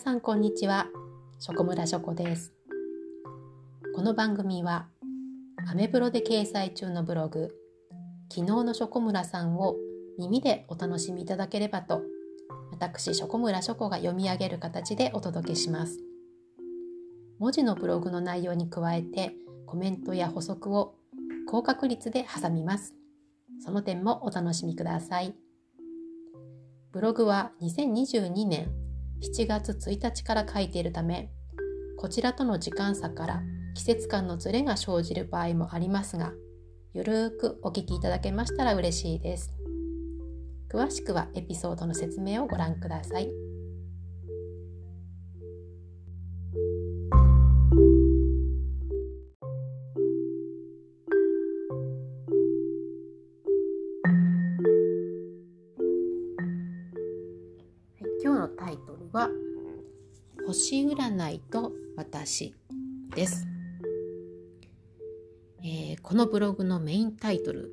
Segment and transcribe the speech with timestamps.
[0.00, 0.86] さんこんにちは。
[1.40, 2.54] ショコムラショコです。
[3.94, 4.86] この番組は
[5.68, 7.54] アメブロで掲載中のブログ
[8.32, 9.76] 昨日のショコムラさんを
[10.18, 12.00] 耳でお楽しみいただければと
[12.70, 15.98] 私ショコムラショコが読み上げる形でお届けします。
[17.38, 19.34] 文字のブログの内容に加えて
[19.66, 20.94] コメントや補足を
[21.46, 22.94] 高確率で挟みます。
[23.62, 25.34] その点もお楽しみください。
[26.90, 28.79] ブログは2022年
[29.22, 31.30] 7月1日から書いているため
[31.98, 33.42] こちらとの時間差から
[33.74, 36.32] 季節感のズレが生じる場合もありますが
[36.94, 39.52] ゆるーくお聞きいただけましたら嬉しいです
[40.72, 43.49] 詳しくはエピソードの説明をご覧ください。
[60.60, 62.54] 星占いと私
[63.16, 63.46] です、
[65.64, 67.72] えー、このブログのメインタイトル、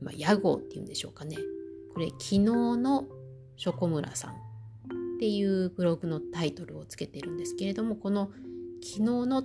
[0.00, 1.36] まあ、屋号っていうんでしょうかね。
[1.92, 3.06] これ昨日の
[3.56, 4.36] ショコムラさんっ
[5.18, 8.30] ていうブログのタイトルをつけてるんですけれどもこの
[8.84, 9.42] 昨日の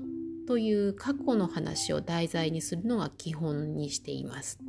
[0.48, 4.60] という過去の話を題材にするのが基本にしています。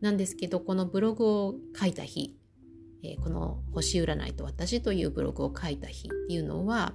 [0.00, 2.34] なんですけどこのブログを書いた日
[3.02, 6.94] えこの「星占いと私」というブログを書いた日っていうのは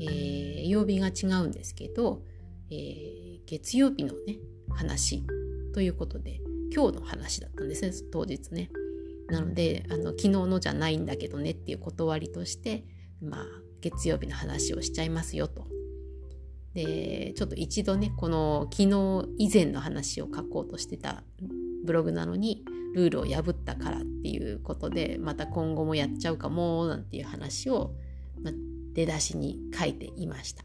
[0.00, 2.22] えー、曜日が違うんですけど、
[2.70, 4.38] えー、月曜日のね
[4.70, 5.24] 話
[5.72, 6.40] ということで
[6.74, 8.70] 今日の話だったんですね当日ね。
[9.28, 12.84] なのであの昨日のじゃないんだけどねっていう断りとして
[13.22, 13.46] まあ
[13.80, 15.66] 月曜日の話をしちゃいますよと。
[16.74, 21.22] でちょっと一度ねこの昨日以前の話を書こうとしてた
[21.84, 27.94] ブログなのにルールを破ったからっていうことでまた今後もやっちゃうかもなんていう話を、
[28.42, 28.54] まあ、
[28.94, 30.64] 出だしに書いていました。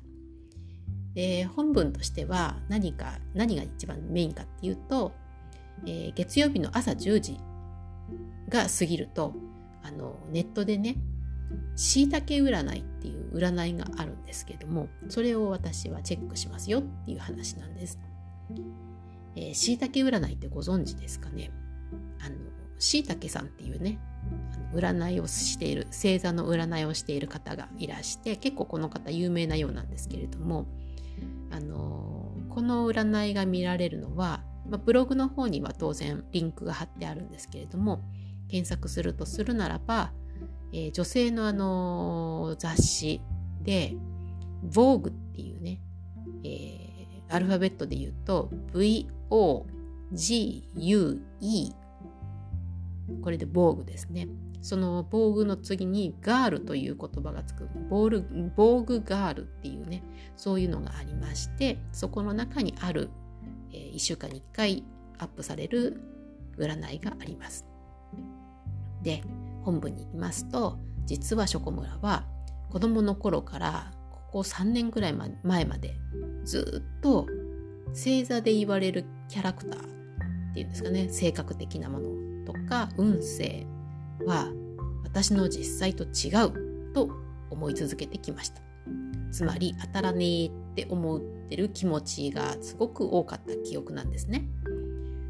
[1.14, 5.14] で本文としては何か何が一番メインかっていうと、
[5.86, 7.40] えー、月曜日の朝10時
[8.50, 9.34] が過ぎると
[9.82, 10.98] あのネットでね
[11.76, 17.98] しいたけ占いっていう占いがあるんですけどもそれを私はチェックしますよっていう話なんです。
[19.54, 21.52] しいたけ占いってご存知ですかね？
[22.20, 22.36] あの
[22.80, 24.00] しいたけさんっていうね
[24.74, 30.68] 占いをしている星座の占いをしている方がいらして結構この方有名なようなんですけれども
[31.52, 38.02] あのこの占いが見られるのは、まあ、ブログの方には当然リンクが貼ってあるんですけれども
[38.50, 40.12] 検索するとするならば、
[40.74, 43.22] えー、女性のあの雑誌
[43.62, 43.96] で
[44.68, 45.80] 「Vogue」っていうね、
[46.44, 49.66] えー、アルファベットで言うと VOGUE
[53.22, 54.28] これで防具ですね。
[54.62, 60.04] その防具の次にガールという言葉がつくボール防具ガールっていうね
[60.36, 63.10] そういうのがありましてそこの中にある、
[63.72, 64.84] えー、1週間に1回
[65.20, 66.02] アップされる
[66.58, 67.66] 占いがあります。
[69.02, 69.24] で
[69.64, 72.26] 本文に行きますと実はショコムラは
[72.70, 75.14] 子供の頃からここ3年ぐらい
[75.44, 75.96] 前まで
[76.44, 77.28] ずっと
[77.90, 83.66] 星座で言われるキャラクターっていうんですかね性格的なものとか運勢
[84.26, 84.52] は
[85.04, 87.10] 私の実際と違うと
[87.50, 88.62] 思い続けてきました。
[89.32, 94.48] つまり当たらねえって思ってる気持ちがすごく多かった記憶なんですね。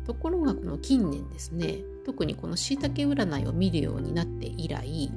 [0.06, 5.12] ところがこの近年ですね特にこのしいたけ占いを見るようになって以来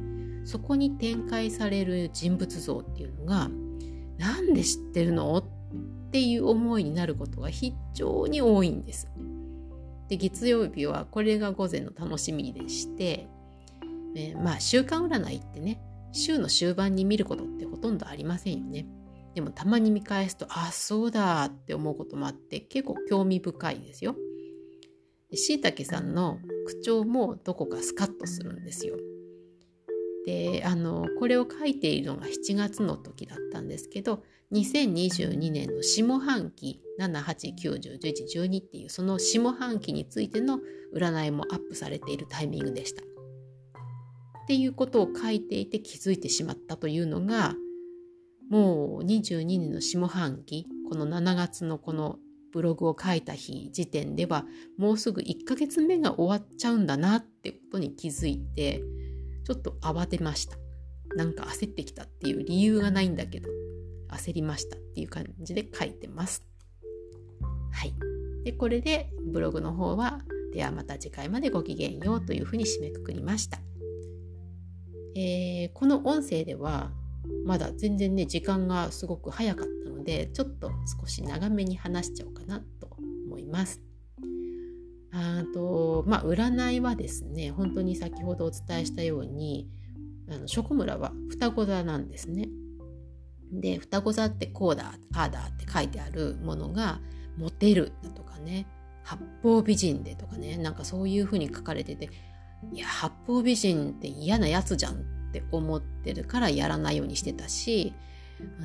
[0.44, 3.48] そこに展開される人物像っていうのが
[4.19, 5.37] なんで知ってるの？
[5.38, 5.44] っ
[6.10, 9.08] ていう思いになることが非常に多いんです。
[10.08, 13.28] で月曜日はこれが午前の楽しみでして、
[14.16, 15.81] えー、まあ週間占いってね
[16.12, 18.87] 週の終盤に見ることってほとんどありませんよね。
[19.34, 24.16] でもたまに見返すとあそうだって思うこともあって結構興味深いですよ。
[25.32, 28.96] しいたけさんの口調もどこかスカッとするんですよ。
[30.26, 40.61] であのこれを書いているのが7月の時だったんですけど2022年の下半期78901112っていうその下半期についての
[40.94, 43.02] 占いもアップされているタイミングでした。
[44.50, 47.55] っていうことを書いていて気づいてしまったというのが
[48.50, 52.19] もう22年の下半期この7月のこの
[52.52, 54.44] ブログを書いた日時点では
[54.76, 58.82] もうすぐ1ヶ月目が終わっちゃうんだなってことに気づいて
[59.47, 60.56] ちょっと慌てました。
[61.14, 63.49] なんか焦ってきたっていう理由がないんだけど
[64.08, 66.44] 焦りましたっていう感じで書いてます。
[67.70, 67.94] はい。
[68.43, 70.23] で、これでブログの方は、
[70.53, 73.61] ではまた次回までごきげんようというふうに締めくくりました。
[75.14, 76.92] えー、この音声では、
[77.44, 80.70] まだ全然ね時間がすごく早かったのでちょっと
[81.00, 82.96] 少し長めに話しちゃおうかなと
[83.26, 83.80] 思います。
[85.12, 89.68] あとまあ占いはですね本当に先ほどお伝えしたように
[90.30, 92.48] あの諸村は双子座なんですね。
[93.52, 97.00] で双子座ってこうだああだって書いてあるものが
[97.36, 98.66] モテるだとかね
[99.02, 102.10] 八方美人でとかねなんかそういうふうに書かれてて
[102.72, 104.96] いや八方美人って嫌なやつじゃんっ
[105.32, 107.94] て思ってるからやらないようにしてたし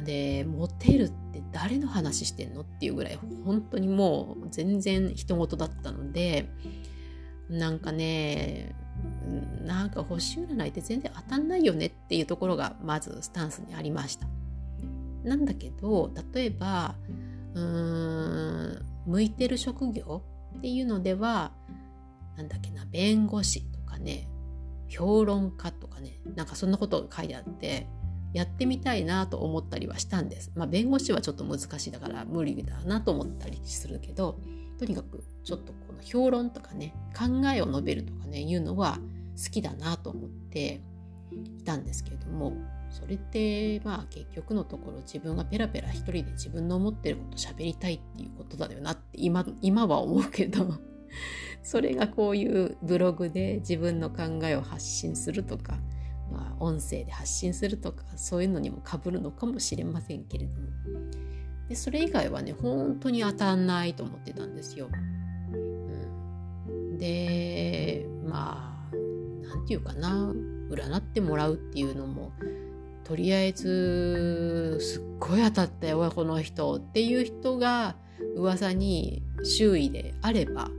[0.05, 6.49] でモテるって誰の話してんのっていうぐらい本当にもう全然人事だったので
[7.49, 8.75] なんかね
[9.63, 14.27] なんか星占いって全然当たんないよねっていうところがまずスタンスにありました。
[15.23, 16.95] なんだけど例えば
[17.55, 20.21] うーん向いてる職業
[20.57, 21.51] っていうのでは
[22.37, 23.63] なんだっけな弁護士
[23.95, 24.27] かね
[24.87, 27.87] 評論家とかねなんかそんなことが書いてあって
[28.33, 30.51] やってみたいなと思ったりはしたんです。
[30.55, 34.39] まあ弁護士はちょっと難しいだから無理だなと思ったりするけど
[34.77, 38.99] とにかくちょっとこの評論とかね考えを述べるとかねいうのは
[39.41, 40.81] 好きだなと思って
[41.31, 42.53] いたんですけれども
[42.89, 50.75] それってまあ結局のところ自分がペラペラ一人で自分の思ってること喋りたいっていうことだよなって今今は思うけど
[51.63, 55.79] それがこういうブログで自分の考えを発信するとか、
[56.31, 60.67] まあ、音声で発信するとかそういうのにもかぶるのかもしれませんけれども。
[61.69, 64.89] でそれ以外はね本当に当たんないと思ってたんですよ。
[66.67, 68.95] うん、でまあ
[69.41, 70.33] 何て言うかな。
[70.69, 72.31] 占ってもらうっていうのも
[73.03, 77.95] とりあえずすっごい当たったよこの人っていう人が
[78.35, 80.69] 噂に周囲であれば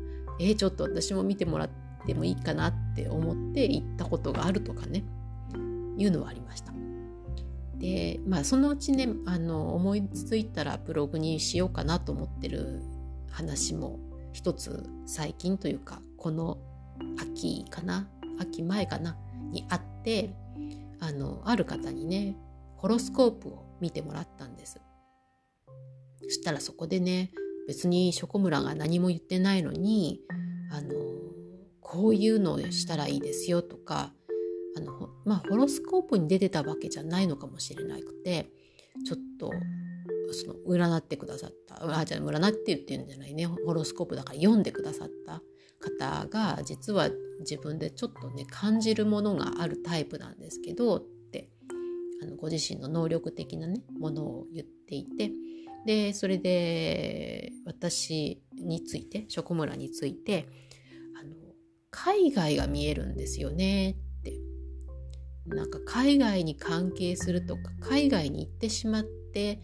[0.41, 1.71] えー、ちょっと私も見てもらっ
[2.07, 5.05] てもいいかなって思って行ったことがあるとかね
[5.97, 6.73] いうのはありました。
[7.79, 12.83] でまあそのうちねあの思いついたらブログにしようかなと思ってる
[13.31, 13.99] 話も
[14.33, 16.59] 一つ最近というかこの
[17.21, 19.17] 秋かな秋前かな
[19.51, 20.35] にあって
[21.01, 22.37] あのある方にね
[22.77, 24.81] ホロスコープを見てもらったんです
[26.23, 27.31] そしたらそこでね
[27.67, 30.21] 別にショコムラが何も言ってないのに
[30.71, 30.95] あの
[31.81, 34.13] こういうのをしたらいいですよとか
[34.77, 38.49] あのまあホロスコープに出てたわけじゃないのかもしれなくて
[39.05, 39.51] ちょっと
[40.33, 43.47] その占ってくださったあじゃあ占って言ってるんじゃないね。
[43.47, 45.43] ホロスコープだから読んでくださった
[45.81, 47.11] 方が実は
[47.41, 51.01] 自分でちょっとね感じるものがあるタイプなんですけどっ
[51.33, 51.49] て
[52.23, 55.31] あのご自身の能力的なねものを言っていて
[55.87, 60.49] でそれで私についてショコムラについて
[61.19, 61.31] あの
[61.91, 64.07] 海外が見えるんですよねって。
[65.47, 69.61] なんか海外に関係するとか海外に行ってしまって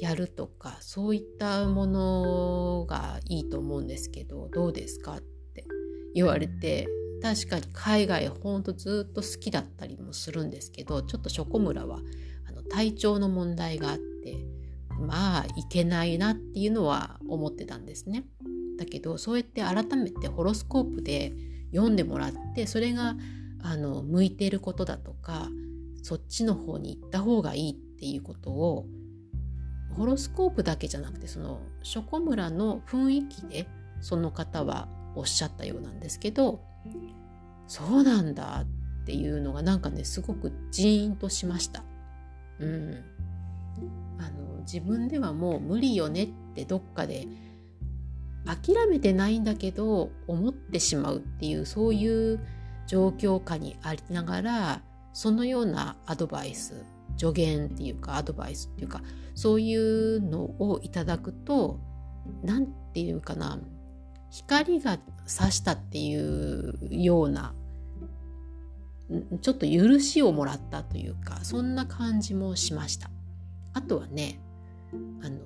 [0.00, 5.66] やるとかそういったものがいいと思うんですけどどうですかって
[6.14, 6.88] 言われて
[7.20, 11.98] 確かに海外ほんとずっと好きだったりもするんですけどちょっとショコムラは
[12.48, 14.36] あの体調の問題があって
[14.98, 18.24] まあいけないなっていうのは思ってたんですね。
[18.78, 21.32] だけどそうやって改めてホロスコープで
[21.72, 23.16] 読んでもらってそれが
[23.62, 25.48] あの向いてることだとか
[26.02, 28.86] そっちの方に行った方がいいっていうことを
[29.96, 33.66] ホロスコープだけじゃなくてそのショコムラの雰囲気で
[34.00, 36.60] その方はおっしゃったようなんですけど
[37.66, 38.64] そうなんだ
[39.02, 41.82] っていうのがなんかねすごくジーンとしました。
[42.60, 43.04] うん、
[44.18, 47.26] あの自分ではもう無理よねってどっかで
[48.44, 52.38] 諦めてないんだけど思ってしまうっていうそういう
[52.86, 54.82] 状況下にありながら
[55.14, 56.84] そのようなアドバイス
[57.16, 59.00] 助言っていうかアドバイスっていうか
[59.34, 61.80] そういうのをいただくと
[62.42, 63.58] 何て言うかな
[64.30, 67.54] 光が差したっていうような
[69.40, 73.10] ちょっと許しをもらったというかそんな感じもしました。
[73.72, 74.40] あとはね
[75.22, 75.38] あの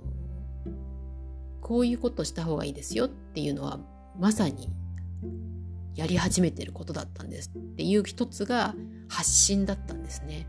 [1.60, 3.78] こういうことした方がいいですよっていうのは
[4.18, 4.68] まさに
[5.94, 8.74] やり始めてることだったんですっていう一つが
[9.08, 10.48] 発信だったんですね。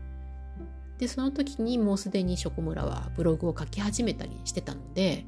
[0.98, 5.26] でその時にもうすでにショコムラはブログを書き始めたりしてたので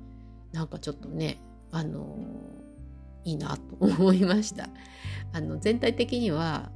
[0.52, 1.38] なんかちょっとね
[1.72, 2.16] あの
[3.24, 4.68] いいなと思いました
[5.32, 6.70] あの全体的には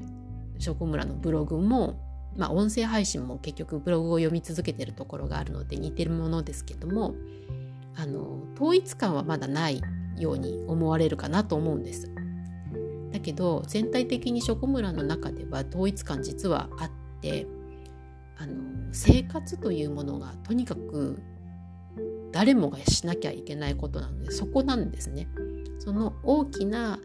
[0.58, 7.14] ショコムラのブログもまあ音声配信も結局ブログを読み続けてるところがあるので似てるものですけども
[7.96, 9.82] あの統一感はまだない
[10.16, 12.10] ように思われるかなと思うんです
[13.12, 17.46] だけど全体的にショコムラの中では統一感実はあって
[18.38, 18.54] あの
[18.92, 21.20] 生活というものがとにかく
[22.32, 25.28] 誰もがしなきゃいけないことなのでそこなんですね。
[25.80, 26.98] その大きな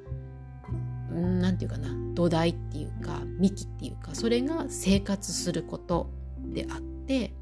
[1.12, 6.10] 何て言うかな土台っていうか幹っていうかそれが生活すること
[6.40, 7.34] であって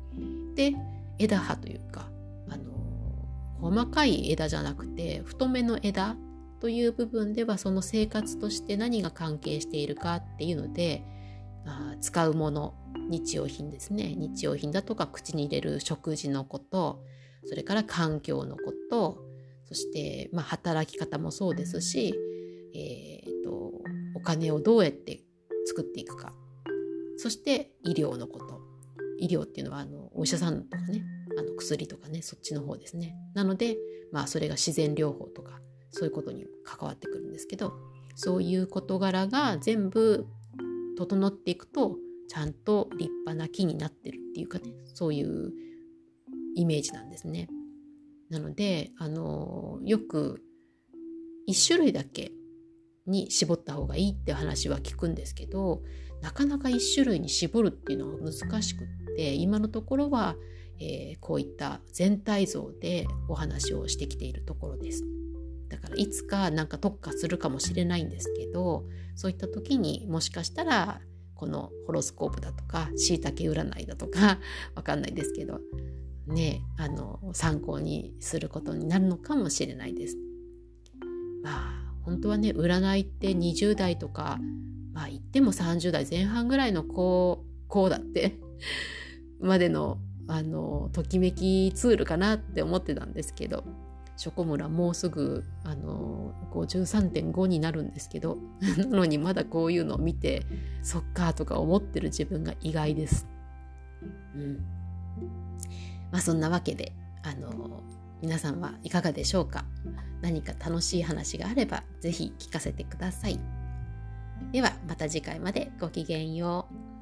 [0.55, 0.74] で
[1.17, 2.10] 枝葉というか
[2.50, 2.63] あの
[3.62, 6.15] 細かい枝じゃなくて太めの枝
[6.60, 11.03] という部分ではその生活として何が関係しているかっていうので
[11.65, 12.74] あ使うもの
[13.10, 14.15] 日用品ですね。
[14.15, 17.03] 日用品だとか口に入れる食事のこと
[17.46, 19.24] それから環境のこと
[19.65, 22.13] そして、まあ、働き方もそうですし、
[22.74, 23.12] えー、
[24.24, 25.22] 金をどうやって
[25.65, 26.34] 作っていくか。
[27.18, 28.62] そして医療のこと。
[29.20, 31.01] 医療っていうのはあのお医者さんとかね
[31.38, 33.15] あの薬とかねそっちの方ですね。
[33.34, 33.77] なので、
[34.12, 35.60] まあ、それが自然療法とか
[35.92, 37.74] そういうことに関わってくるんですけど
[38.15, 40.27] そういう事柄が全部
[40.98, 41.96] 整っていくと
[42.27, 45.53] ちゃんと立派な木になってるっていうかねそういう
[46.56, 47.48] イメージなんですね。
[48.30, 50.44] なのであのよく
[51.48, 52.32] 1種類だけ
[53.05, 55.81] に絞った方がいいって話は聞くんですけど
[56.22, 60.36] なかなか1種類に絞るっていうのは難しくって今のところは、
[60.79, 65.03] えー、こういった全体像でお話をしてきているところです。
[65.67, 71.01] だからいつかなんか特化するかもしれないんですけどそういった時にもしかしたら
[71.33, 74.39] このホロスコープだとかしいたけ占いだとか
[74.75, 75.60] わかんないですけど
[76.27, 80.17] ねあの参考にすることになるのかもしれないです。
[81.41, 84.39] まあ本当はね占いって20代とか
[84.93, 88.38] まあ言っても30代前半ぐらいの子こうだって
[89.39, 93.65] までのあのときめきツールかなって思ってたんですけど
[94.15, 98.38] ショコムラもうすぐあの53.5になるんですけど
[98.77, 100.45] なのにまだこういうのを見て
[100.81, 103.27] そっかとか思ってる自分が意外です。
[104.36, 104.65] うん
[106.12, 106.93] まあ、そんなわけで
[107.24, 107.81] あの
[108.22, 109.65] 皆さんはいかがでしょうか？
[110.24, 113.39] 何か楽しい話があれば是非聞かせてください。
[114.51, 116.92] ではまた次回までごきげんよう。